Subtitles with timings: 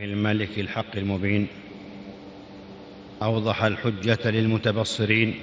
[0.00, 1.46] الملك الحق المبين.
[3.22, 5.34] أوضح الحجة للمتبصرين.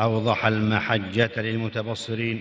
[0.00, 2.40] أوضح المحجة للمتبصرين.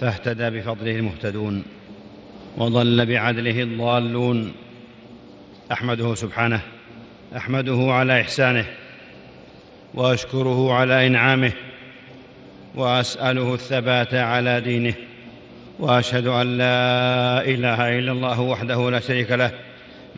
[0.00, 1.62] فاهتدى بفضله المهتدون.
[2.56, 4.52] وضل بعدله الضالون.
[5.72, 6.60] أحمده سبحانه.
[7.36, 8.66] أحمده على إحسانه.
[9.94, 11.52] وأشكره على إنعامه.
[12.74, 14.94] وأسأله الثبات على دينه.
[15.78, 19.65] وأشهد أن لا إله إلا الله وحده لا شريك له.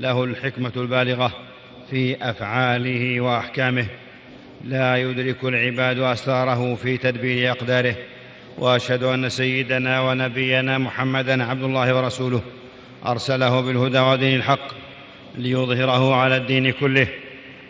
[0.00, 1.32] له الحكمة البالغة
[1.90, 3.86] في أفعاله وأحكامه.
[4.64, 7.94] لا يدرك العباد أسراره في تدبير أقداره.
[8.58, 12.42] وأشهد أن سيدنا ونبينا محمدا عبد الله ورسوله
[13.06, 14.68] أرسله بالهدى ودين الحق
[15.38, 17.08] ليظهره على الدين كله.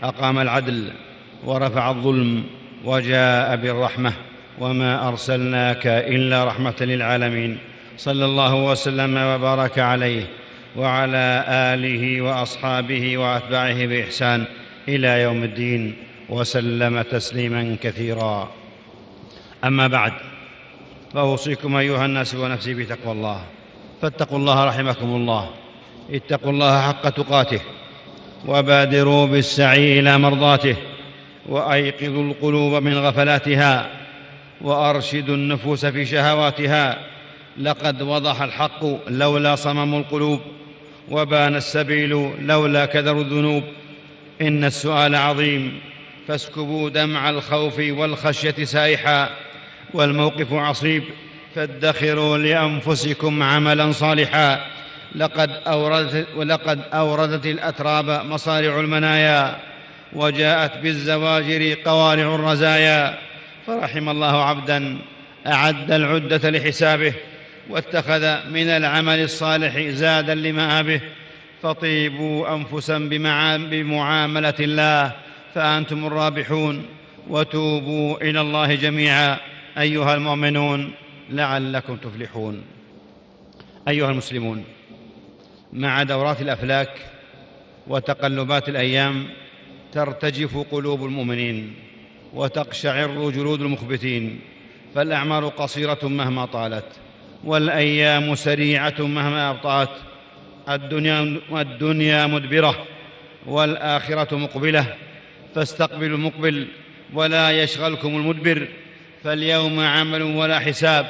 [0.03, 0.91] أقام العدل
[1.45, 2.45] ورفع الظلم
[2.85, 4.13] وجاء بالرحمة.
[4.59, 7.59] وما أرسلناك إلا رحمة للعالمين.
[7.97, 10.23] صلى الله وسلم وبارك عليه.
[10.77, 14.45] وعلى آله وأصحابه وأتباعه بإحسان
[14.89, 15.97] إلى يوم الدين
[16.29, 18.49] وسلم تسليما كثيرا.
[19.65, 20.13] أما بعد
[21.15, 23.41] فأوصيكم أيها الناس ونفسي بتقوى الله.
[24.03, 25.51] فاتقوا الله رحمكم الله.
[26.11, 27.61] اتقوا الله حق تقاته.
[28.47, 30.77] وبادروا بالسعي إلى مرضاته.
[31.47, 33.91] وأيقظوا القلوب من غفلاتها.
[34.61, 36.99] وأرشدوا النفوس في شهواتها.
[37.59, 40.41] لقد وضح الحق لولا صمم القلوب
[41.09, 43.63] وبان السبيل لولا كدر الذنوب.
[44.41, 45.81] إن السؤال عظيم
[46.29, 49.31] فاسكبوا دمع الخوف والخشية سائحا
[49.95, 51.03] والموقف عصيب
[51.55, 54.67] فادخروا لأنفسكم عملا صالحا.
[55.15, 59.57] لقد أوردت, ولقد أوردت الأتراب مصارع المنايا
[60.13, 63.19] وجاءت بالزواجر قوارع الرزايا.
[63.67, 64.99] فرحم الله عبدا
[65.47, 67.15] أعد العدة لحسابه.
[67.69, 71.01] واتخذ من العمل الصالح زادا لمآبه
[71.63, 72.99] فطيبوا أنفسا
[73.71, 75.13] بمعاملة الله
[75.55, 76.87] فأنتم الرابحون
[77.29, 79.39] وتوبوا إلى الله جميعا
[79.79, 80.93] أيها المؤمنون
[81.31, 82.63] لعلكم تفلحون.
[83.89, 84.65] أيها المسلمون
[85.73, 86.91] مع دورات الأفلاك
[87.87, 89.27] وتقلبات الأيام
[89.93, 91.75] ترتجف قلوب المؤمنين
[92.35, 94.41] وتقشعر جلود المخبتين
[94.95, 96.85] فالأعمار قصيرة مهما طالت.
[97.45, 99.89] والأيام سريعة مهما أبطأت.
[100.69, 102.87] الدنيا, الدنيا مدبرة
[103.47, 104.95] والآخرة مقبلة.
[105.55, 106.67] فاستقبلوا المقبل
[107.13, 108.69] ولا يشغلكم المدبر.
[109.25, 111.07] فاليوم عمل ولا حساب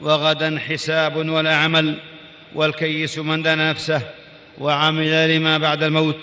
[0.00, 1.94] وغدا حساب ولا عمل.
[2.54, 4.02] والكيس من دان نفسه
[4.58, 6.20] وعمل لما بعد الموت.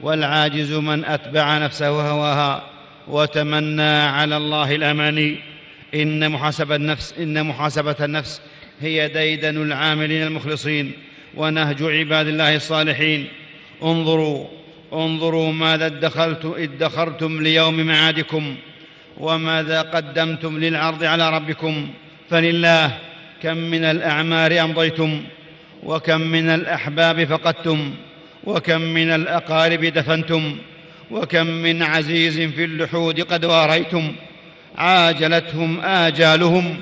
[0.00, 2.62] والعاجز من أتبع نفسه هواها.
[3.08, 5.38] وتمنى على الله الأماني.
[5.94, 8.40] إن محاسبه النفس إن محاسبة النفس
[8.80, 10.92] هي ديدن العاملين المخلصين
[11.34, 13.26] ونهج عباد الله الصالحين.
[13.82, 14.46] انظروا
[14.92, 18.54] انظروا ماذا ادخلت ادخرتم ليوم معادكم
[19.18, 21.88] وماذا قدمتم للعرض على ربكم.
[22.30, 22.98] فلله
[23.42, 25.22] كم من الأعمار أمضيتم
[25.82, 27.94] وكم من الأحباب فقدتم
[28.44, 30.56] وكم من الأقارب دفنتم
[31.10, 34.12] وكم من عزيز في اللحود قد واريتم.
[34.76, 36.76] عاجلتهم آجالهم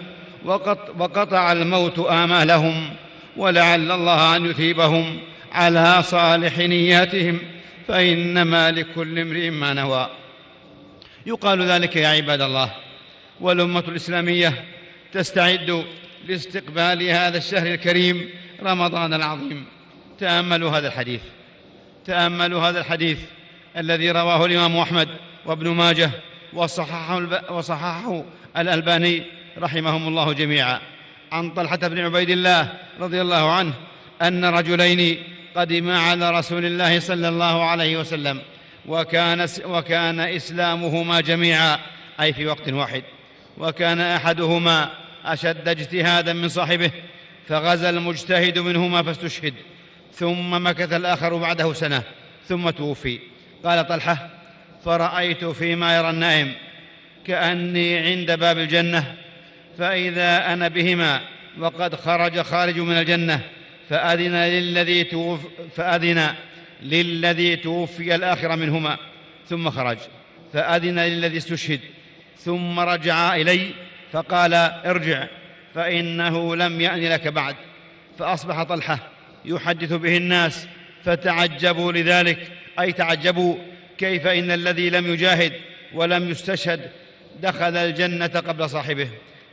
[0.99, 2.91] وقطع الموت آمالهم
[3.37, 5.19] ولعل الله أن يثيبهم
[5.53, 7.39] على صالح نياتهم
[7.89, 10.11] فانما لكل امرئ ما نوى.
[11.27, 12.71] يقال ذلك يا عباد الله.
[13.41, 14.65] والأمة الإسلامية
[15.13, 15.85] تستعد
[16.27, 18.31] لاستقبال هذا الشهر الكريم
[18.63, 19.65] رمضان العظيم.
[20.19, 21.21] تأملوا هذا الحديث.
[22.07, 23.19] تأملوا هذا الحديث
[23.77, 25.09] الذي رواه الإمام أحمد
[25.47, 26.11] وابن ماجه
[26.53, 28.25] وصححه, وصححه
[28.57, 29.23] الألباني
[29.59, 30.81] رحمهم الله جميعا.
[31.33, 33.75] عن طلحة بن عبيد الله رضي الله عنه
[34.23, 35.23] أن رجلين
[35.57, 38.41] قدما على رسول الله صلى الله عليه وسلم
[38.87, 41.79] وكان, وكان إسلامهما جميعا
[42.21, 43.03] أي في وقت واحد.
[43.59, 44.91] وكان أحدهما
[45.25, 46.91] أشد اجتهادا من صاحبه
[47.49, 49.55] فغزا المجتهد منهما فاستشهد
[50.15, 52.03] ثم مكث الآخر بعده سنة
[52.49, 53.19] ثم توفي.
[53.65, 54.31] قال طلحة
[54.85, 56.53] فرأيت فيما يرى النائم
[57.27, 59.15] كأني عند باب الجنة
[59.79, 61.21] فإذا أنا بهما
[61.59, 63.41] وقد خرج خارج من الجنة
[63.89, 65.41] فأذن للذي توف
[65.77, 66.35] فأذن
[66.83, 68.97] للذي توفي الآخر منهما
[69.49, 69.99] ثم خرج.
[70.53, 71.81] فأذن للذي استشهد
[72.37, 73.71] ثم رجع إلي
[74.13, 75.27] فقال ارجع
[75.75, 77.57] فإنه لم يأن لك بعد.
[78.19, 78.99] فأصبح طلحة
[79.45, 80.69] يحدث به الناس
[81.05, 82.53] فتعجبوا لذلك.
[82.81, 83.57] أي تعجبوا؟
[83.99, 85.53] كيف إن الذي لم يجاهد
[85.95, 86.91] ولم يستشهد
[87.43, 89.09] دخل الجنة قبل صاحبه.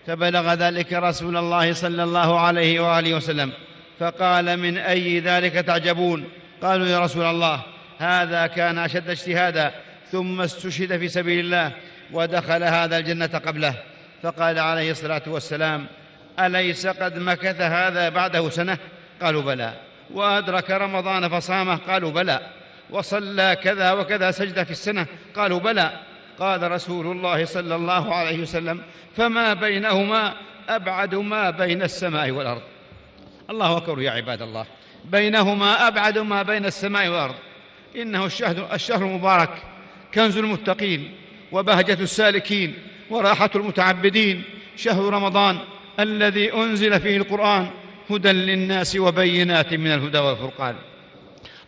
[0.07, 3.51] فبلغ ذلك رسول الله صلى الله عليه وآله وسلم.
[3.99, 6.29] فقال من أي ذلك تعجبون؟
[6.61, 7.61] قالوا يا رسول الله
[7.99, 9.71] هذا كان أشد اجتهادا
[10.11, 11.71] ثم استشهد في سبيل الله
[12.11, 13.73] ودخل هذا الجنة قبله.
[14.23, 15.87] فقال عليه الصلاة والسلام
[16.39, 18.77] أليس قد مكث هذا بعده سنة؟
[19.21, 19.73] قالوا بلى.
[20.13, 22.39] وأدرك رمضان فصامه؟ قالوا بلى.
[22.89, 25.05] وصلى كذا وكذا سجدة في السنة؟
[25.35, 25.91] قالوا بلى.
[26.39, 28.81] قال رسول الله صلى الله عليه وسلم
[29.17, 30.33] فما بينهما
[30.69, 32.61] أبعد ما بين السماء والأرض.
[33.49, 34.65] الله أكبر يا عباد الله.
[35.05, 37.35] بينهما أبعد ما بين السماء والأرض.
[37.95, 39.63] إنه الشهر, الشهر المبارك
[40.13, 41.11] كنز المتقين
[41.51, 42.73] وبهجة السالكين
[43.09, 44.43] وراحة المتعبدين
[44.75, 45.59] شهر رمضان
[45.99, 47.67] الذي أنزل فيه القرآن
[48.09, 50.75] هدى للناس وبينات من الهدى والفرقان.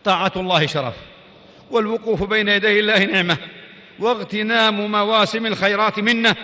[0.04, 0.94] طاعة الله شرف
[1.70, 3.36] والوقوف بين يدي الله نعمة
[3.98, 6.36] واغتنام مواسم الخيرات منه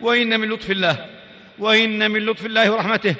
[0.00, 1.06] وإن من لطف الله
[1.58, 3.14] وإن من لطف الله ورحمته.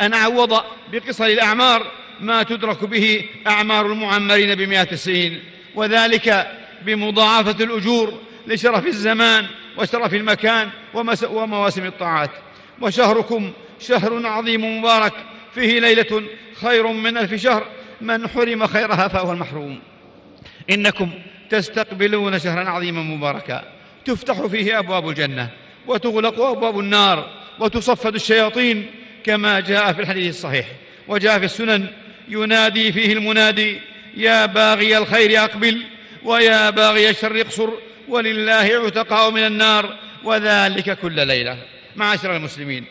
[0.00, 0.62] أن عوض
[0.92, 1.86] بقصر الأعمار
[2.20, 5.42] ما تدرك به أعمار المعمرين بمئات السنين
[5.74, 6.52] وذلك
[6.82, 9.46] بمضاعفة الأجور لشرف الزمان
[9.76, 10.70] وشرف المكان
[11.30, 12.30] ومواسم الطاعات.
[12.80, 15.12] وشهركم شهر عظيم مبارك
[15.54, 16.22] فيه ليلة
[16.62, 17.66] خير من ألف شهر
[18.00, 19.80] من حرم خيرها فهو المحروم.
[20.70, 21.10] إنكم
[21.50, 23.64] تستقبلون شهرا عظيما مباركا.
[24.04, 25.50] تفتح فيه أبواب الجنة
[25.86, 28.86] وتغلق أبواب النار وتصفد الشياطين
[29.24, 30.66] كما جاء في الحديث الصحيح.
[31.08, 31.86] وجاء في السنن
[32.28, 33.80] ينادي فيه المنادي
[34.16, 35.82] يا باغي الخير أقبل
[36.24, 37.68] ويا باغي الشر اقصر
[38.08, 41.58] ولله عتقاء من النار وذلك كل ليلة.
[41.96, 42.84] معاشر المسلمين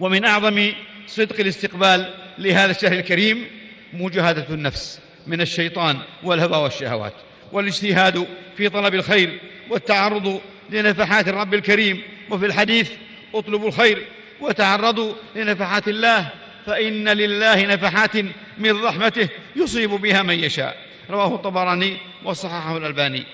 [0.00, 0.72] ومن أعظم
[1.06, 3.46] صدق الاستقبال لهذا الشهر الكريم
[3.92, 7.12] مجاهدة النفس من الشيطان والهوى والشهوات.
[7.54, 9.40] والاجتهاد في طلب الخير
[9.70, 10.40] والتعرض
[10.70, 12.02] لنفحات الرب الكريم.
[12.30, 12.90] وفي الحديث
[13.34, 14.04] اطلبوا الخير
[14.40, 16.28] وتعرضوا لنفحات الله
[16.66, 18.16] فإن لله نفحات
[18.58, 20.76] من رحمته يصيب بها من يشاء.
[21.10, 23.24] رواه الطبراني وصححه الألباني.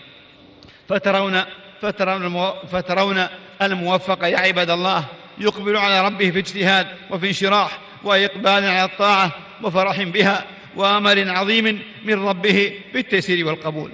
[0.88, 1.42] فترون
[1.82, 3.26] فترون, فترون
[3.62, 5.04] الموفق يا عباد الله
[5.38, 9.32] يقبل على ربه في اجتهاد وفي انشراح وإقبال على الطاعة
[9.62, 10.44] وفرح بها
[10.76, 13.90] وأمل عظيم من ربه بالتيسير والقبول.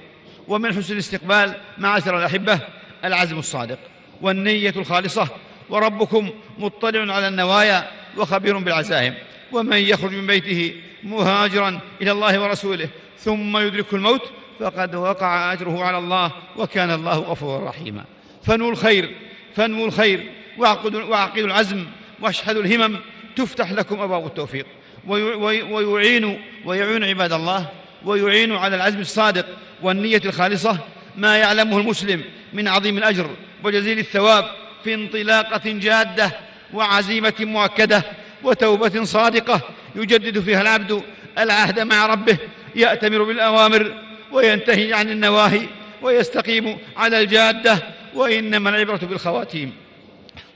[0.48, 2.60] ومن حسن الاستقبال معاشر الأحبة
[3.04, 3.78] العزم الصادق
[4.22, 5.28] والنية الخالصة
[5.69, 9.14] وربكم مطلع على النوايا وخبير بالعزائم
[9.52, 12.88] ومن يخرج من بيته مهاجرا إلى الله ورسوله
[13.19, 14.22] ثم يدركه الموت
[14.60, 18.04] فقد وقع أجره على الله وكان الله غفورا رحيما.
[18.44, 19.14] فنوا الخير
[19.56, 21.87] فنوا الخير واعقدوا العزم
[22.20, 22.96] واشحذوا الهمم
[23.37, 24.66] تفتح لكم أبواب التوفيق
[25.06, 27.69] ويعين ويعين عباد الله
[28.04, 29.46] ويعين على العزم الصادق
[29.82, 30.78] والنية الخالصة
[31.17, 33.31] ما يعلمه المسلم من عظيم الأجر
[33.64, 34.44] وجزيل الثواب
[34.84, 36.31] في انطلاقة جادة
[36.73, 38.02] وعزيمة مؤكدة
[38.43, 39.61] وتوبة صادقة
[39.94, 41.02] يجدد فيها العبد
[41.38, 42.38] العهد مع ربه
[42.75, 43.94] يأتمر بالأوامر
[44.32, 45.62] وينتهي عن النواهي
[46.02, 47.78] ويستقيم على الجادة
[48.14, 49.73] وإنما العبرة بالخواتيم.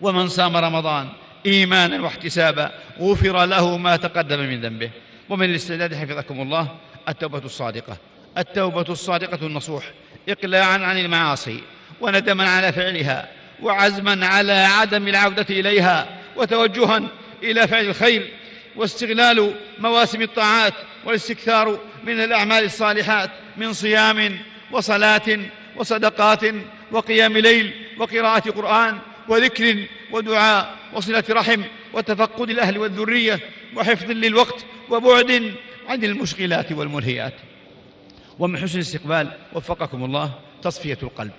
[0.00, 1.08] ومن صام رمضان
[1.46, 4.90] إيمانا واحتسابا غفر له ما تقدم من ذنبه.
[5.28, 6.68] ومن الاستعداد حفظكم الله
[7.08, 7.96] التوبة الصادقة.
[8.38, 9.84] التوبة الصادقة النصوح.
[10.28, 11.60] اقلاعا عن المعاصي
[12.00, 13.28] وندما على فعلها
[13.62, 17.02] وعزما على عدم العودة إليها وتوجها
[17.42, 18.30] إلى فعل الخير
[18.76, 20.74] واستغلال مواسم الطاعات
[21.04, 24.38] والاستكثار من الأعمال الصالحات من صيام
[24.72, 25.38] وصلاة
[25.76, 26.44] وصدقات
[26.92, 31.62] وقيام ليل وقراءة قرآن وذكر ودعاء وصلة رحم
[31.92, 33.40] وتفقد الأهل والذرية
[33.76, 35.54] وحفظ للوقت وبعد
[35.88, 37.34] عن المشغلات والملهيات.
[38.38, 41.32] ومن حسن الاستقبال وفقكم الله تصفية القلب.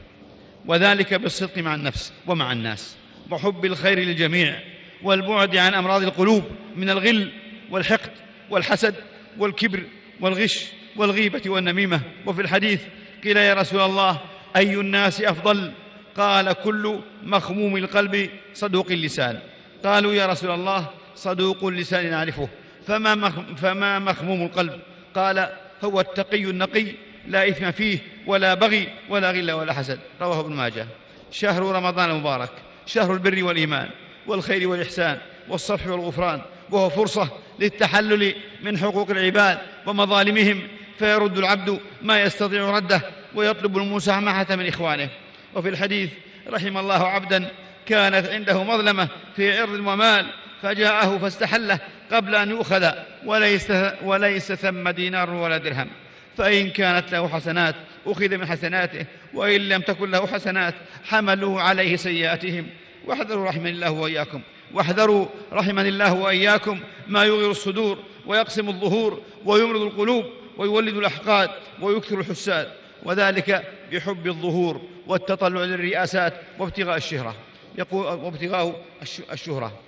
[0.66, 2.96] وذلك بالصدق مع النفس ومع الناس
[3.32, 4.60] وحب الخير للجميع
[5.04, 6.44] والبعد عن أمراض القلوب
[6.76, 7.32] من الغل
[7.72, 8.12] والحقد
[8.50, 8.96] والحسد
[9.38, 9.84] والكبر
[10.20, 12.02] والغش والغيبة والنميمة.
[12.26, 12.82] وفي الحديث
[13.24, 14.18] قيل يا رسول الله
[14.56, 15.72] أي الناس أفضل؟
[16.18, 19.40] قال كل مخموم القلب صدوق اللسان.
[19.84, 22.50] قالوا يا رسول الله صدوق اللسان نعرفه.
[23.58, 24.80] فما مخموم القلب؟
[25.16, 25.50] قال
[25.84, 26.86] هو التقي النقي
[27.28, 30.00] لا إثم فيه ولا بغي ولا غل ولا حسد.
[30.22, 30.88] رواه ابن ماجه.
[31.32, 32.52] شهر رمضان المبارك
[32.86, 33.90] شهر البر والإيمان
[34.28, 35.18] والخير والإحسان
[35.50, 40.62] والصفح والغفران وهو فرصة للتحلل من حقوق العباد ومظالمهم
[41.00, 43.02] فيرد العبد ما يستطيع رده
[43.36, 45.10] ويطلب المسامحة من إخوانه.
[45.56, 46.10] وفي الحديث
[46.50, 47.50] رحم الله عبدا
[47.86, 50.26] كانت عنده مظلمة في عرض ومال
[50.62, 51.80] فجاءه فاستحله
[52.12, 52.92] قبل أن يؤخذ
[53.26, 53.72] وليس,
[54.04, 55.88] وليس ثم دينار ولا درهم.
[56.38, 57.76] فإن كانت له حسنات
[58.06, 62.68] أخذ من حسناته وإن لم تكن له حسنات حملوا عليه سيئاتهم.
[63.06, 64.42] واحذروا رحمني الله وإياكم.
[64.74, 70.26] واحذروا رحمني الله وإياكم ما يغير الصدور ويقسم الظهور ويمرض القلوب
[70.58, 71.50] ويولد الأحقاد
[71.82, 72.72] ويكثر الحساد.
[73.04, 77.36] وذلك بحب الظهور والتطلع للرئاسات وابتغاء الشهرة.
[77.78, 78.86] يقول وابتغاء
[79.32, 79.80] الشهرة.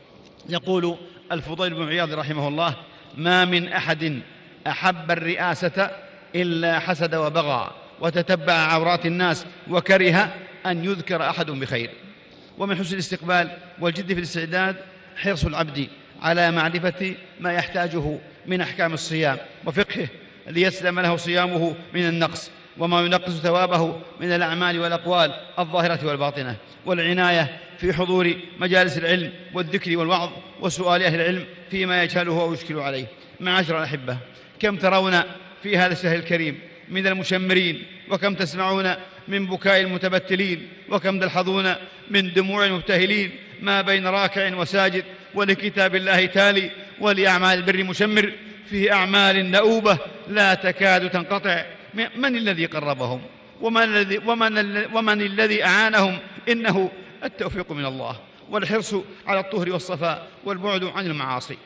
[0.49, 0.97] يقول
[1.31, 2.75] الفضيل بن عياض رحمه الله
[3.17, 4.21] ما من أحد
[4.67, 5.91] أحب الرئاسة
[6.35, 7.71] إلا حسد وبغى
[8.01, 10.33] وتتبع عورات الناس وكره
[10.65, 11.89] أن يذكر أحد بخير.
[12.57, 14.75] ومن حسن الاستقبال والجد في الاستعداد
[15.15, 15.87] حرص العبد
[16.21, 20.07] على معرفة ما يحتاجه من أحكام الصيام وفقهه
[20.47, 22.51] ليسلم له صيامه من النقص.
[22.77, 26.55] وما ينقص ثوابه من الأعمال والأقوال الظاهرة والباطنة.
[26.85, 30.29] والعناية في حضور مجالس العلم والذكر والوعظ
[30.61, 33.05] وسؤال أهل العلم فيما يجهله أو يشكل عليه.
[33.39, 34.17] معاشر الأحبة
[34.59, 35.21] كم ترون
[35.63, 38.93] في هذا الشهر الكريم من المشمرين؟ وكم تسمعون
[39.27, 41.75] من بكاء المتبتلين؟ وكم تلحظون
[42.09, 45.03] من دموع المبتهلين؟ ما بين راكع وساجد
[45.33, 48.31] ولكتاب الله تالي ولأعمال البر مشمر
[48.69, 51.65] فيه أعمال نؤوبة لا تكاد تنقطع.
[51.95, 53.21] من الذي قربهم؟
[53.61, 56.17] ومن الذي, ومن, ومن الذي أعانهم؟
[56.49, 56.91] إنه
[57.23, 58.15] التوفيق من الله
[58.49, 58.95] والحرص
[59.27, 61.57] على الطهر والصفاء والبعد عن المعاصي.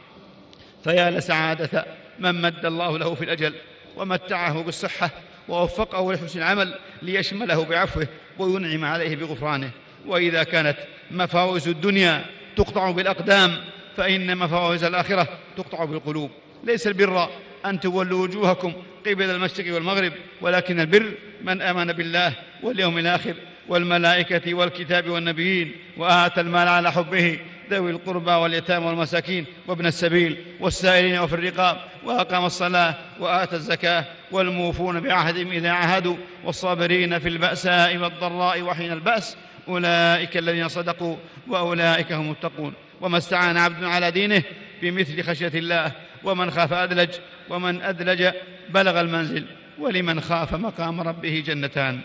[0.84, 1.86] فيا لسعادة
[2.20, 3.54] من مد الله له في الأجل
[3.96, 5.10] ومتعه بالصحة
[5.50, 8.08] ووفقه لحسن العمل ليشمله بعفوه
[8.40, 9.72] وينعم عليه بغفرانه.
[10.06, 10.78] وإذا كانت
[11.12, 13.58] مفاوز الدنيا تقطع بالأقدام
[13.98, 16.32] فإن مفاوز الآخرة تقطع بالقلوب.
[16.64, 17.30] ليس البر
[17.66, 18.74] أن تولوا وجوهكم
[19.08, 21.12] قبل المشرق والمغرب ولكن البر
[21.44, 22.34] من آمن بالله
[22.64, 23.34] واليوم الآخر
[23.68, 27.40] والملائكة والكتاب والنبيين وآتى المال على حبه
[27.72, 35.52] ذوي القربى واليتامى والمساكين وابن السبيل والسائلين وفي الرقاب وأقام الصلاة وآتى الزكاة والموفون بعهدهم
[35.52, 39.38] إذا عهدوا والصابرين في البأساء والضراء وحين البأس
[39.68, 41.16] أولئك الذين صدقوا
[41.48, 42.74] وأولئك هم المتقون.
[43.02, 44.44] وما استعان عبد على دينه
[44.82, 45.92] بمثل خشية الله
[46.24, 47.10] ومن خاف أدلج
[47.50, 48.32] ومن أدلج
[48.70, 49.46] بلغ المنزل
[49.80, 52.00] ولمن خاف مقام ربه جنتان.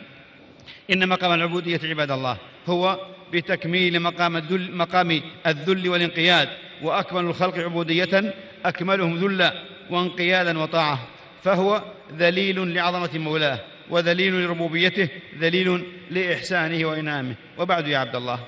[0.93, 6.49] إن مقام العبودية عباد الله هو بتكميل مقام الذل, مقام الذل والانقياد
[6.83, 9.55] وأكمل الخلق عبودية أكملهم ذلا
[9.91, 10.99] وانقيادا وطاعة.
[11.45, 11.83] فهو
[12.19, 13.59] ذليل لعظمة مولاه
[13.91, 17.35] وذليل لربوبيته ذليل لإحسانه وإنعامه.
[17.59, 18.39] وبعد يا عبد الله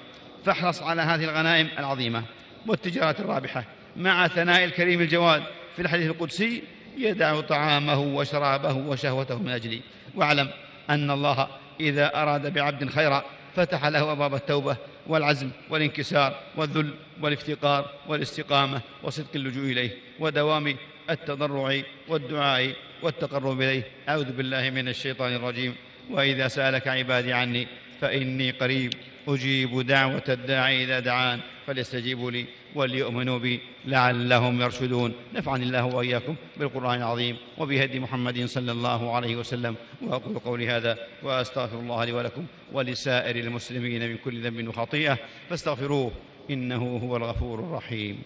[0.44, 2.22] فاحرص على هذه الغنائم العظيمة
[2.66, 3.64] والتجارة الرابحة
[3.96, 5.42] مع ثناء الكريم الجواد
[5.76, 6.62] في الحديث القدسي
[6.98, 9.80] يدع طعامه وشرابه وشهوته من أجلي.
[10.14, 10.50] واعلم
[10.90, 11.48] أن الله
[11.80, 13.24] إذا أراد بعبد خيرا
[13.56, 20.76] فتح له أبواب التوبة والعزم والانكسار والذل والافتقار والاستقامة وصدق اللجوء إليه ودوام
[21.10, 23.82] التضرع والدعاء والتقرب إليه.
[24.08, 25.74] أعوذ بالله من الشيطان الرجيم.
[26.10, 27.66] وإذا سألك عبادي عني
[28.00, 28.94] فإني قريب
[29.28, 32.46] أجيب دعوة الداعي إذا دعان فليستجيبوا لي.
[32.74, 35.12] وليؤمنوا بي لعلهم يرشدون.
[35.34, 39.76] نفعني الله وإياكم بالقرآن العظيم وبهدي محمد صلى الله عليه وسلم.
[40.02, 45.18] وأقول قولي هذا وأستغفر الله لي ولكم ولسائر المسلمين من كل ذنب وخطيئة.
[45.50, 46.12] فاستغفروه
[46.50, 48.22] إنه هو الغفور الرحيم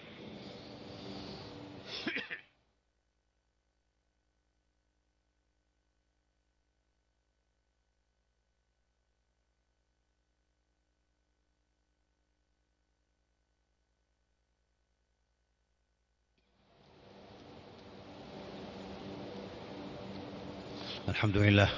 [21.09, 21.69] الحمد لله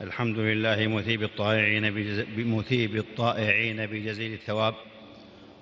[0.00, 1.94] الحمد لله مثيب الطائعين
[2.36, 4.74] بمثيب الطائعين بجزيل الثواب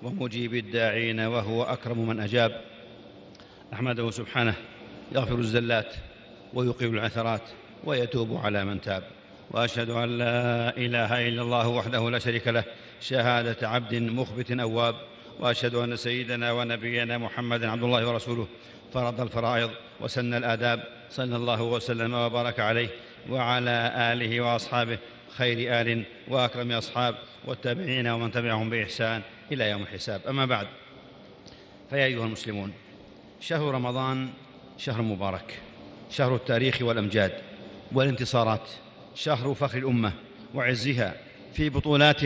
[0.02, 2.61] ومجيب الداعين وهو أكرم من أجاب.
[3.73, 4.54] أحمده سبحانه
[5.12, 5.95] يغفر الزلات
[6.54, 7.42] ويقيم العثرات
[7.85, 9.02] ويتوب على من تاب.
[9.50, 12.64] وأشهد أن لا إله إلا الله وحده لا شريك له
[13.00, 14.95] شهادة عبد مخبت أواب.
[15.40, 18.47] وأشهد أن سيدنا ونبينا محمدا عبد الله ورسوله
[18.95, 22.88] فرض الفرائض وسن الآداب صلى الله وسلم وبارك عليه.
[23.30, 24.99] وعلى آله وأصحابه
[25.37, 27.14] خير آل وأكرم أصحاب
[27.45, 30.21] والتابعين ومن تبعهم بإحسان إلى يوم الحساب.
[30.28, 30.66] أما بعد
[31.90, 32.73] فيا أيها المسلمون
[33.40, 34.28] شهر رمضان
[34.78, 35.54] شهر مبارك
[36.11, 37.33] شهر التاريخ والأمجاد
[37.92, 38.68] والانتصارات
[39.14, 40.12] شهر فخر الأمة
[40.54, 41.14] وعزها
[41.54, 42.21] في بطولات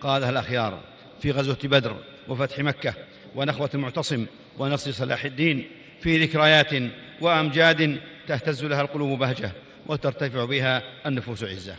[0.00, 0.80] قادها الأخيار
[1.22, 1.96] في غزوة بدر
[2.28, 2.94] وفتح مكة
[3.36, 4.26] ونخوة المعتصم
[4.58, 5.64] ونصر صلاح الدين
[6.00, 9.52] في ذكريات وأمجاد تهتز لها القلوب بهجة.
[9.86, 11.76] وترتفع بها النفوس عزة.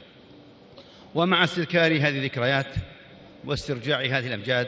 [1.16, 2.68] ومع استذكار هذه الذكريات
[3.46, 4.68] واسترجاع هذه الأمجاد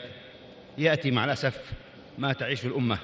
[0.78, 1.72] يأتي مع الأسف
[2.18, 2.98] ما تعيش الأمة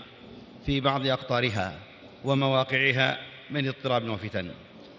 [0.65, 1.79] في بعض أقطارها
[2.23, 4.51] ومواقعها من اضطراب وفتن.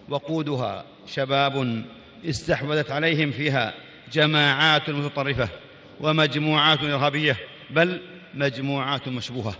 [0.08, 1.84] وقودها شباب
[2.24, 3.74] استحوذت عليهم فيها
[4.12, 5.48] جماعات متطرفة
[6.00, 7.36] ومجموعات إرهابية
[7.70, 8.00] بل
[8.34, 9.54] مجموعات مشبوهة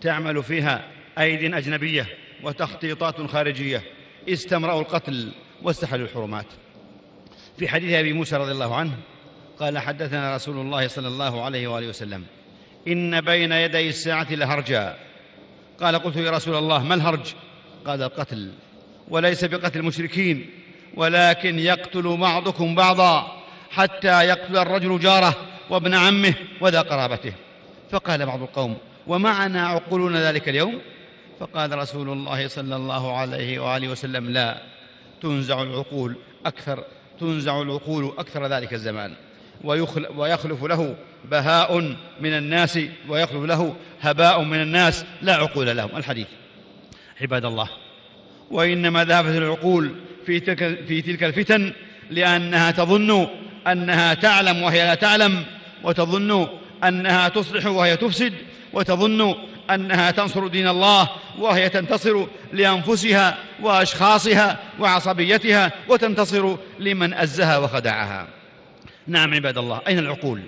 [0.00, 0.84] تعمل فيها
[1.18, 2.06] أيد أجنبية
[2.42, 3.82] وتخطيطات خارجية
[4.28, 6.46] استمرأوا القتل واستحلوا الحرمات.
[7.58, 8.92] في حديث أبي موسى رضي الله عنه
[9.58, 12.24] قال حدثنا رسول الله صلى الله عليه وآله وسلم
[12.88, 14.96] إن بين يدي الساعة لهرجا.
[15.80, 17.34] قال قلت يا رسول الله ما الهرج؟
[17.86, 18.52] قال القتل.
[19.08, 20.50] وليس بقتل المشركين
[20.94, 25.36] ولكن يقتل بعضكم بعضا حتى يقتل الرجل جاره
[25.70, 27.32] وابن عمه وذا قرابته.
[27.90, 30.80] فقال بعض القوم ومعنا عقولنا ذلك اليوم؟
[31.40, 34.62] فقال رسول الله صلى الله عليه وآله وسلم لا
[35.22, 36.16] تنزع العقول
[36.46, 36.84] أكثر
[37.20, 39.14] تنزع العقول أكثر ذلك الزمان.
[40.16, 40.96] ويخلف له
[41.30, 41.80] بهاء
[42.20, 42.78] من الناس
[43.08, 45.90] ويخلف له هباء من الناس لا عقول لهم.
[45.96, 46.26] الحديث.
[47.20, 47.68] عباد الله.
[48.50, 49.94] وإنما ذهبت العقول
[50.26, 51.72] في تلك, في تلك الفتن
[52.10, 53.26] لأنها تظن
[53.66, 55.44] أنها تعلم وهي لا تعلم
[55.84, 56.48] وتظن
[56.84, 58.32] أنها تصلح وهي تفسد
[58.72, 59.34] وتظن
[59.74, 61.08] أنها تنصر دين الله
[61.38, 68.28] وهي تنتصر لأنفسها وأشخاصها وعصبيتها وتنتصر لمن أزها وخدعها.
[69.06, 70.42] نعم عباد الله أين العقول؟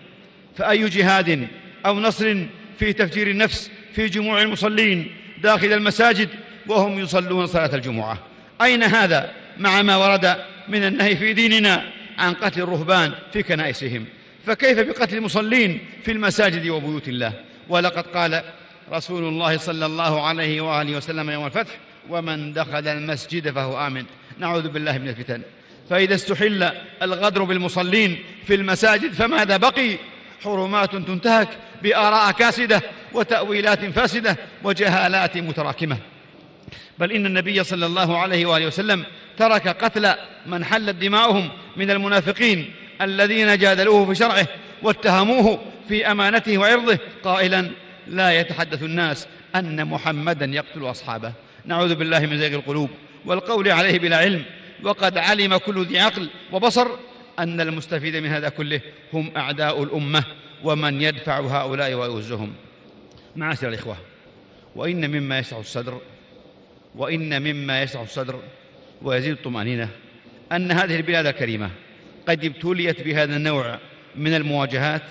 [0.56, 1.48] فأي جهاد
[1.86, 2.44] أو نصر
[2.78, 6.28] في تفجير النفس في جموع المصلين داخل المساجد
[6.66, 8.18] وهم يصلون صلاة الجمعة؟
[8.62, 10.36] أين هذا مع ما ورد
[10.68, 11.84] من النهي في ديننا
[12.18, 14.04] عن قتل الرهبان في كنائسهم؟
[14.46, 17.32] فكيف بقتل المصلين في المساجد وبيوت الله؟
[17.68, 18.42] ولقد قال
[18.92, 21.72] رسول الله صلى الله عليه وآله وسلم يوم الفتح
[22.08, 24.04] ومن دخل المسجد فهو آمن.
[24.38, 25.42] نعوذ بالله من الفتن.
[25.90, 26.70] فإذا استحل
[27.02, 29.96] الغدر بالمصلين في المساجد فماذا بقي؟
[30.44, 31.48] حرمات تنتهك
[31.82, 32.82] بآراء كاسدة
[33.12, 35.98] وتأويلات فاسدة وجهالات متراكمة.
[36.98, 39.04] بل إن النبي صلى الله عليه وآله وسلم
[39.38, 40.14] ترك قتل
[40.46, 42.70] من حلت دماؤهم من المنافقين
[43.00, 44.46] الذين جادلوه في شرعه
[44.82, 45.58] واتهموه
[45.88, 47.70] في أمانته وعرضه قائلا
[48.06, 51.32] لا يتحدث الناس أن محمدا يقتل أصحابه.
[51.64, 52.90] نعوذ بالله من زيغ القلوب
[53.24, 54.44] والقول عليه بلا علم.
[54.82, 56.88] وقد علم كل ذي عقل وبصر
[57.38, 58.80] أن المستفيد من هذا كله
[59.12, 60.24] هم أعداء الأمة
[60.64, 62.52] ومن يدفع هؤلاء ويوزهم
[63.36, 63.96] معاشر الإخوة
[64.76, 66.00] وإن مما يشرح الصدر
[66.94, 68.40] وإن مما يشرح الصدر
[69.02, 69.88] ويزيد الطمأنينة
[70.52, 71.70] أن هذه البلاد الكريمة
[72.28, 73.78] قد ابتليت بهذا النوع
[74.16, 75.02] من المواجهات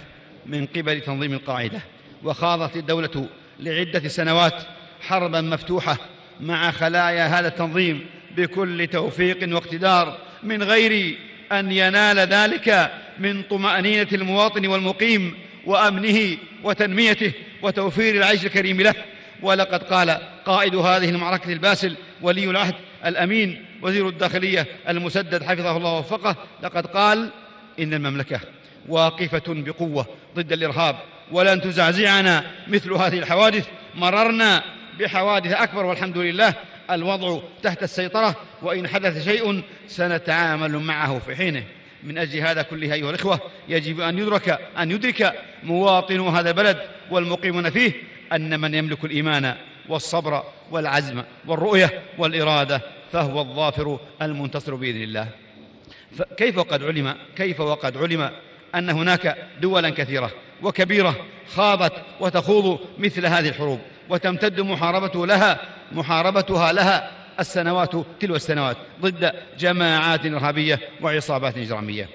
[0.46, 1.82] من قبل تنظيم القاعدة.
[2.24, 3.28] وخاضت الدولة
[3.60, 4.64] لعدة سنوات
[5.02, 5.98] حربا مفتوحة
[6.40, 8.06] مع خلايا هذا التنظيم
[8.38, 11.18] بكل توفيق واقتدار من غير
[11.52, 15.34] أن ينال ذلك من طمأنينة المواطن والمقيم
[15.66, 17.32] وأمنه وتنميته
[17.62, 18.96] وتوفير العيش الكريم له.
[19.42, 26.36] ولقد قال قائد هذه المعركة الباسل ولي العهد الأمين وزير الداخلية المسدد حفظه الله ووفقه
[26.64, 27.30] لقد قال
[27.80, 28.40] إن المملكة
[28.88, 30.06] واقفة بقوة
[30.36, 30.96] ضد الإرهاب
[31.32, 33.68] ولن تزعزعنا مثل هذه الحوادث.
[33.96, 34.64] مررنا
[35.00, 36.54] بحوادث أكبر والحمد لله.
[36.92, 41.64] الوضع تحت السيطرة وإن حدث شيء سنتعامل معه في حينه.
[42.04, 43.40] من أجل هذا كله أيها الإخوة
[43.70, 46.78] يجب أن يدرك أن يدرك مواطنو هذا البلد
[47.12, 47.92] والمقيمون فيه
[48.34, 49.56] أن من يملك الإيمان
[49.90, 55.28] والصبر والعزم والرؤية والإرادة فهو الظافر المنتصر بإذن الله.
[56.38, 58.32] كيف وقد علم؟ كيف وقد علم؟
[58.76, 60.32] أن هناك دولا كثيرة
[60.64, 61.16] وكبيرة
[61.56, 63.80] خاضت وتخوض مثل هذه الحروب
[64.10, 65.60] وتمتد محاربته لها
[65.92, 72.10] محاربتها لها السنوات تلو السنوات ضد جماعات إرهابية وعصابات إجرامية.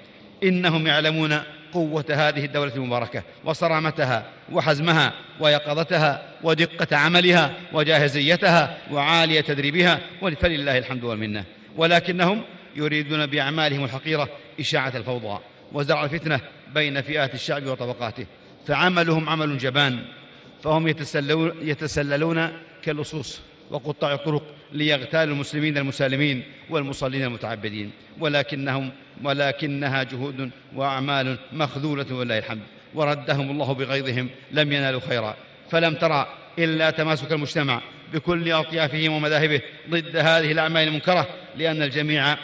[0.44, 1.38] إنهم يعلمون
[1.72, 10.00] قوة هذه الدولة المباركة وصرامتها وحزمها ويقظتها ودقة عملها وجاهزيتها وعالية تدريبها
[10.40, 11.44] فلله الحمد والمنة.
[11.76, 12.42] ولكنهم
[12.76, 14.28] يريدون بأعمالهم الحقيرة
[14.60, 15.38] إشاعة الفوضى.
[15.72, 16.40] وزرع الفتنة
[16.74, 18.26] بين فئات الشعب وطبقاته.
[18.66, 20.04] فعملهم عمل جبان
[20.62, 20.88] فهم
[21.62, 22.52] يتسللون,
[22.82, 27.90] كاللصوص وقطاع الطرق ليغتالوا المسلمين المسالمين والمصلين المتعبدين.
[28.20, 28.90] ولكنهم
[29.24, 32.62] ولكنها جهود وأعمال مخذولة ولله الحمد.
[32.94, 35.36] وردهم الله بغيظهم لم ينالوا خيرا.
[35.70, 36.26] فلم ترى
[36.58, 37.80] إلا تماسك المجتمع
[38.12, 41.26] بكل اطيافه ومذاهبه ضد هذه الأعمال المنكرة
[41.56, 42.36] لأن الجميع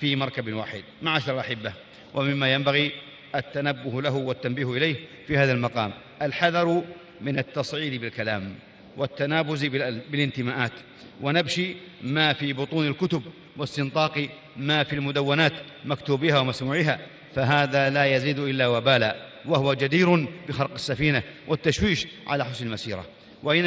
[0.00, 0.82] في مركب واحد.
[1.02, 1.72] معاشر الأحبة.
[2.14, 2.92] ومما ينبغي
[3.34, 5.92] التنبه له والتنبيه إليه في هذا المقام.
[6.22, 6.82] الحذر
[7.20, 8.54] من التصعيد بالكلام
[8.96, 9.64] والتنابز
[10.10, 10.72] بالانتماءات
[11.20, 11.60] ونبش
[12.02, 13.22] ما في بطون الكتب
[13.56, 15.52] واستنطاق ما في المدونات
[15.84, 16.98] مكتوبها ومسموعها
[17.34, 19.16] فهذا لا يزيد إلا وبالا
[19.46, 22.66] وهو جدير بخرق السفينة والتشويش على حسن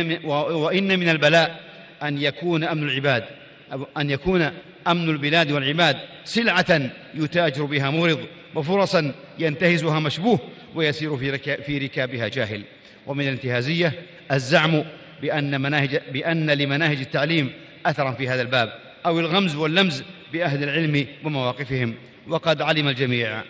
[0.08, 1.60] من, وإن من البلاء
[2.04, 3.24] أن يكون أمن العباد
[3.98, 4.52] أن يكون
[4.88, 6.82] أمن البلاد والعباد سلعة
[7.16, 8.20] يتاجر بها مورض
[8.56, 10.40] وفرصا ينتهزها مشبوه
[10.76, 11.18] ويسير
[11.66, 12.62] في ركابها جاهل.
[13.08, 13.94] ومن الانتهازية
[14.32, 14.84] الزعم
[15.22, 17.52] بأن, مناهج بأن لمناهج التعليم
[17.86, 18.74] أثرا في هذا الباب
[19.06, 20.04] أو الغمز واللمز
[20.34, 21.96] بأهل العلم ومواقفهم.
[22.28, 23.42] وقد علم الجميع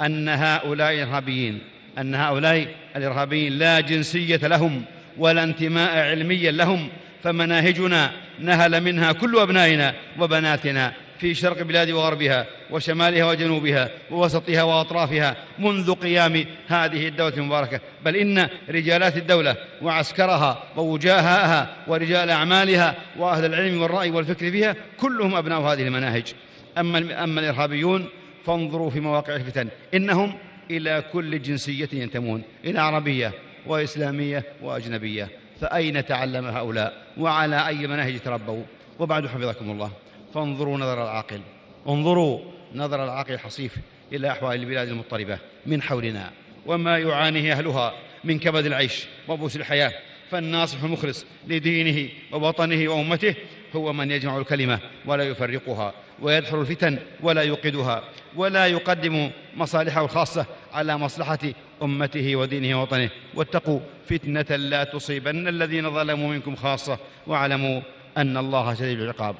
[0.00, 1.58] أن هؤلاء الإرهابيين
[1.98, 4.84] أن هؤلاء الإرهابيين لا جنسية لهم
[5.18, 6.88] ولا انتماء علميا لهم
[7.24, 15.94] فمناهجنا نهل منها كل أبنائنا وبناتنا في شرق بلاد وغربها وشمالها وجنوبها ووسطها وأطرافها منذ
[15.94, 17.80] قيام هذه الدولة المباركة.
[18.04, 25.60] بل إن رجالات الدولة وعسكرها ووجاهها ورجال أعمالها وأهل العلم والرأي والفكر فيها كلهم أبناء
[25.60, 26.34] هذه المناهج.
[26.78, 28.08] أما, أما الإرهابيون
[28.46, 29.68] فانظروا في مواقع الفتن.
[29.94, 30.38] إنهم
[30.70, 33.32] إلى كل جنسية ينتمون إلى عربية
[33.66, 35.41] وإسلامية وأجنبية.
[35.62, 38.62] فأين تعلم هؤلاء؟ وعلى أي مناهج تربوا؟
[38.98, 39.90] وبعد حفظكم الله
[40.34, 41.40] فانظروا نظر العاقل.
[41.88, 42.40] انظروا.
[42.74, 43.76] نظر العاقل الحصيف
[44.12, 46.30] إلى أحوال البلاد المضطربة من حولنا.
[46.66, 47.94] وما يعانيه أهلها
[48.24, 49.92] من كبد العيش وبوس الحياة.
[50.30, 53.34] فالناصح المخلص لدينه ووطنه وأمته
[53.76, 58.02] هو من يجمع الكلمة ولا يفرقها ويدحر الفتن ولا يوقدها
[58.36, 61.38] ولا يقدم مصالحه الخاصة على مصلحة
[61.82, 63.10] أمته ودينه ووطنه.
[63.34, 66.98] واتقوا فتنة لا تصيبن الذين ظلموا منكم خاصة.
[67.26, 67.80] واعلموا
[68.16, 69.36] أن الله شديد العقاب.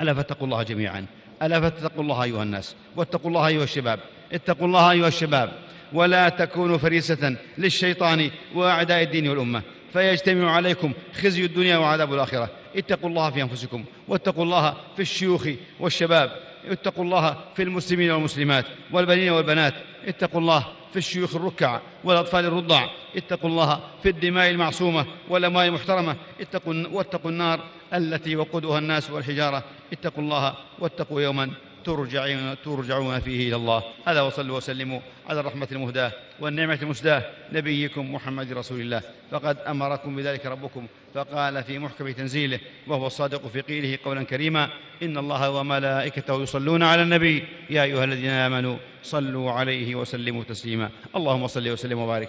[0.00, 1.06] ألا فاتقوا الله جميعا.
[1.42, 2.76] ألا فاتقوا الله أيها الناس.
[2.96, 4.00] واتقوا الله أيها الشباب.
[4.32, 5.52] اتقوا الله أيها الشباب.
[5.92, 9.62] ولا تكونوا فريسة للشيطان وأعداء الدين والأمة.
[9.92, 12.50] فيجتمع عليكم خزي الدنيا وعذاب الآخرة.
[12.76, 13.84] اتقوا الله في أنفسكم.
[14.08, 15.48] واتقوا الله في الشيوخ
[15.80, 16.51] والشباب.
[16.68, 19.74] اتقوا الله في المسلمين والمسلمات والبنين والبنات
[20.06, 26.74] اتقوا الله في الشيوخ الركع والأطفال الرضع اتقوا الله في الدماء المعصومة والأموال المحترمة اتقوا
[26.92, 27.60] واتقوا النار
[27.94, 31.50] التي وقودها الناس والحجارة اتقوا الله واتقوا يوما
[31.84, 33.82] ترجعون, ترجعون فيه إلى الله.
[34.06, 37.22] هذا وصلوا وسلموا على الرحمة المهداة والنعمة المسداة.
[37.52, 39.02] نبيكم محمد رسول الله.
[39.30, 40.86] فقد أمركم بذلك ربكم.
[41.14, 44.68] فقال في محكم تنزيله وهو الصادق في قيله قولا كريما
[45.02, 47.44] إن الله وملائكته يصلون على النبي.
[47.70, 50.90] يا أيها الذين آمنوا صلوا عليه وسلموا تسليما.
[51.16, 52.28] اللهم صل وسلم وبارك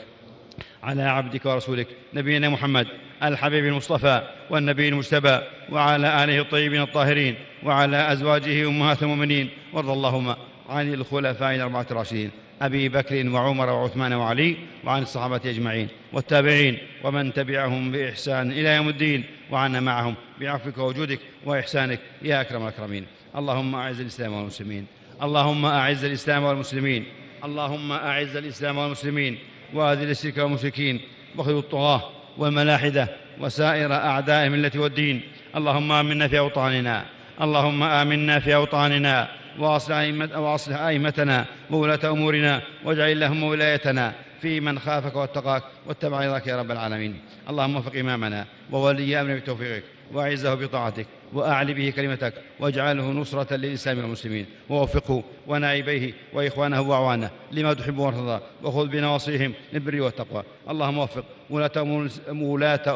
[0.84, 2.88] على عبدك ورسولك نبينا محمد
[3.24, 5.40] الحبيب المصطفى والنبي المجتبى
[5.70, 7.36] وعلى آله الطيبين الطاهرين.
[7.66, 9.50] وعلى أزواجه أمهات المؤمنين.
[9.74, 10.36] وارض اللهم
[10.70, 17.92] عن الخلفاء الأربعة الراشدين أبي بكر وعمر وعثمان وعلي وعن الصحابة أجمعين والتابعين ومن تبعهم
[17.92, 19.24] بإحسان إلى يوم الدين.
[19.52, 23.06] وعنا معهم بعفوك وجودك وإحسانك يا أكرم الأكرمين.
[23.36, 24.86] اللهم أعز الإسلام والمسلمين.
[25.24, 27.06] اللهم أعز الإسلام والمسلمين.
[27.44, 29.38] اللهم أعز الإسلام والمسلمين.
[29.74, 31.00] وأذل الشرك والمشركين.
[31.38, 32.04] وخذ الطغاة
[32.38, 33.08] والملاحدة
[33.40, 35.22] وسائر أعداء الملة والدين.
[35.56, 37.06] اللهم آمنا في أوطاننا.
[37.42, 39.28] اللهم آمنا في أوطاننا
[39.60, 46.72] وأصلح أئمتنا وولاة أمورنا واجعل اللهم ولايتنا في من خافك واتقاك واتبع رضاك يا رب
[46.72, 47.22] العالمين.
[47.50, 51.08] اللهم وفق إمامنا وولي أمرنا بتوفيقك وأعزه بطاعتك.
[51.34, 58.88] وأعل به كلمتك واجعله نصرة للإسلام والمسلمين ووفقه ونائبيه وإخوانه وأعوانه لما تحب وترضى وخذ
[58.88, 60.44] بنواصيهم للبر والتقوى.
[60.70, 61.72] اللهم وفق ولاة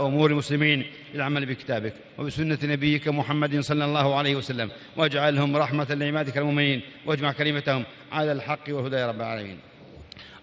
[0.06, 6.82] أمور, المسلمين للعمل بكتابك وبسنة نبيك محمد صلى الله عليه وسلم واجعلهم رحمة لعبادك المؤمنين
[7.06, 9.58] واجمع كلمتهم على الحق والهدى يا رب العالمين.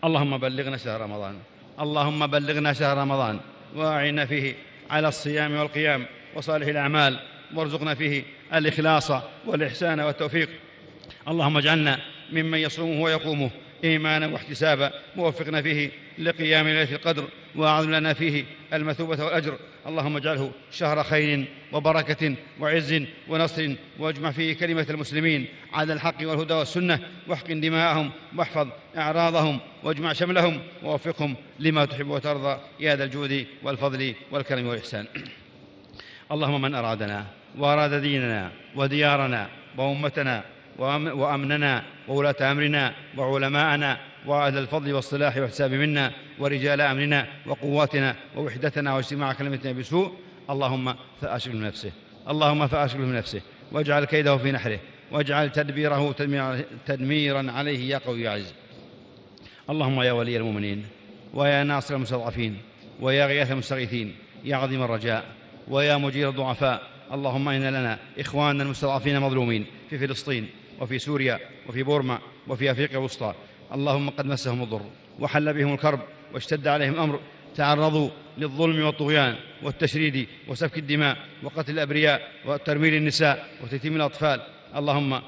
[0.04, 1.34] اللهم بلغنا شهر رمضان.
[1.80, 3.40] اللهم بلغنا شهر رمضان.
[3.76, 4.54] واعنا فيه
[4.90, 7.20] على الصيام والقيام وصالح الأعمال.
[7.54, 8.22] وارزقنا فيه
[8.54, 9.10] الإخلاص
[9.46, 10.48] والإحسان والتوفيق.
[11.28, 12.00] اللهم اجعلنا
[12.32, 13.50] ممن يصومه ويقومه
[13.84, 19.58] إيمانا واحتسابا ووفقنا فيه لقيام ليلة القدر وأعظم لنا فيه المثوبة والأجر.
[19.86, 27.00] اللهم اجعله شهر خير وبركة وعز ونصر واجمع فيه كلمة المسلمين على الحق والهدى والسنة
[27.28, 34.66] واحقن دماءهم واحفظ أعراضهم واجمع شملهم ووفقهم لما تحب وترضى يا ذا الجود والفضل والكرم
[34.66, 35.06] والإحسان.
[36.32, 37.26] اللهم من أرادنا
[37.58, 40.44] وأراد ديننا وديارنا وأمتنا
[40.78, 49.72] وأمننا وولاة أمرنا وعلماءنا وأهل الفضل والصلاح والحساب منا ورجال أمرنا وقواتنا ووحدتنا واجتماع كلمتنا
[49.72, 50.12] بسوء
[50.50, 51.92] اللهم فأشغل من نفسه
[52.28, 53.40] اللهم فأشغل من نفسه
[53.72, 54.78] واجعل كيده في نحره
[55.10, 56.14] واجعل تدبيره
[56.86, 58.54] تدميرا عليه يا قوي يا عز
[59.70, 60.84] اللهم يا ولي المؤمنين
[61.34, 62.56] ويا ناصر المستضعفين
[63.00, 64.14] ويا غياث المستغيثين
[64.44, 65.24] يا عظيم الرجاء
[65.68, 70.48] ويا مجير الضعفاء اللهم إن لنا إخواننا المستضعفين مظلومين في فلسطين
[70.80, 73.34] وفي سوريا وفي بورما وفي أفريقيا الوسطى.
[73.74, 74.82] اللهم قد مسهم الضر
[75.20, 76.00] وحل بهم الكرب
[76.32, 77.20] واشتد عليهم الأمر.
[77.54, 84.40] تعرضوا للظلم والطغيان والتشريد وسفك الدماء وقتل الأبرياء وترميل النساء وتتيم الأطفال.
[84.76, 85.20] اللهم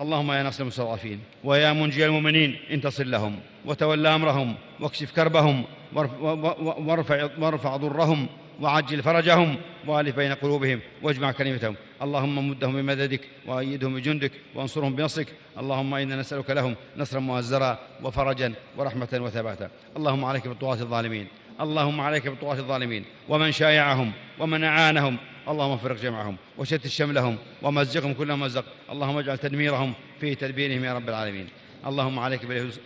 [0.00, 7.76] اللهم يا ناصر المستضعفين ويا منجي المؤمنين انتصر لهم وتولى أمرهم واكشف كربهم وارفع, وارفع
[7.76, 8.26] ضرهم
[8.60, 11.74] وعجل فرجهم وألف بين قلوبهم واجمع كلمتهم.
[12.02, 15.28] اللهم مدهم بمددك وأيدهم بجندك وانصرهم بنصرك.
[15.58, 19.70] اللهم إنا نسألك لهم نصرا مؤزرا وفرجا ورحمة وثباتا.
[19.96, 21.26] اللهم عليك بالطغاة الظالمين.
[21.60, 23.04] اللهم عليك بالطغاة الظالمين.
[23.28, 25.16] ومن شايعهم ومن أعانهم.
[25.48, 28.64] اللهم فرق جمعهم وشتت شملهم ومزقهم كل مزق.
[28.92, 31.48] اللهم اجعل تدميرهم في تدبيرهم يا رب العالمين.
[31.86, 32.40] اللهم عليك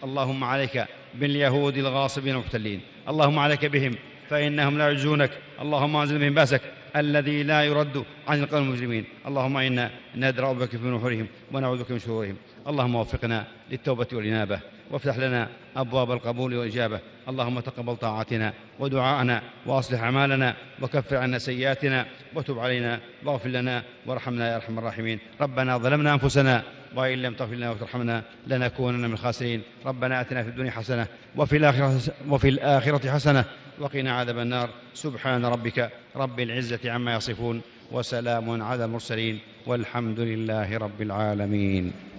[0.04, 3.94] اللهم عليك باليهود الغاصبين المحتلين اللهم عليك بهم
[4.30, 6.60] فإنهم لا يعجزونك اللهم أنزل بهم بأسك.
[6.96, 9.04] الذي لا يرد عن القوم المجرمين.
[9.26, 12.36] اللهم إنا ندرأ بك في نحورهم ونعوذ بك من شرورهم.
[12.68, 14.60] اللهم وفقنا للتوبة والإنابة.
[14.90, 17.00] وافتح لنا أبواب القبول والإجابة.
[17.28, 24.56] اللهم تقبل طاعتنا ودعاءنا وأصلح أعمالنا وكفر عنا سيئاتنا وتب علينا واغفر لنا وارحمنا يا
[24.56, 25.18] أرحم الراحمين.
[25.40, 26.62] ربنا ظلمنا أنفسنا
[26.96, 29.62] وإن لم تغفر لنا وترحمنا لنكونن من الخاسرين.
[29.86, 33.44] ربنا آتنا في الدنيا حسنة وفي الآخرة, وفي الآخرة حسنة
[33.78, 34.68] وقنا عذاب النار.
[34.94, 42.09] سبحان ربك رب العزة عما يصفون وسلام على المرسلين والحمد لله رب العالمين.